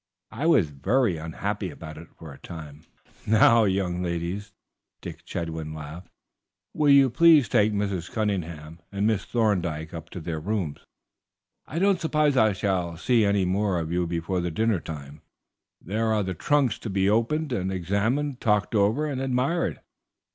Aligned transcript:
I 0.31 0.47
was 0.47 0.71
very 0.71 1.17
unhappy 1.17 1.69
about 1.69 1.99
it 1.99 2.07
for 2.17 2.33
a 2.33 2.39
time." 2.39 2.85
"Now, 3.27 3.65
young 3.65 4.01
ladies," 4.01 4.51
Dick 4.99 5.23
Chetwynd 5.23 5.75
laughed, 5.75 6.07
"will 6.73 6.89
you 6.89 7.07
please 7.11 7.47
take 7.47 7.71
Mrs. 7.71 8.09
Cunningham 8.11 8.79
and 8.91 9.05
Miss 9.05 9.25
Thorndyke 9.25 9.93
up 9.93 10.09
to 10.09 10.19
their 10.19 10.39
rooms? 10.39 10.79
I 11.67 11.77
don't 11.77 12.01
suppose 12.01 12.35
I 12.35 12.53
shall 12.53 12.97
see 12.97 13.23
any 13.25 13.45
more 13.45 13.77
of 13.77 13.91
you 13.91 14.07
before 14.07 14.41
dinner 14.49 14.79
time; 14.79 15.21
there 15.79 16.11
are 16.11 16.23
those 16.23 16.37
trunks 16.37 16.79
to 16.79 16.89
be 16.89 17.07
opened 17.07 17.53
and 17.53 17.71
examined, 17.71 18.41
talked 18.41 18.73
over, 18.73 19.05
and 19.05 19.21
admired. 19.21 19.81